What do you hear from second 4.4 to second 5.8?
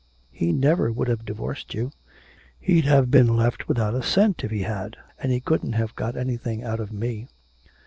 if he had, and he couldn't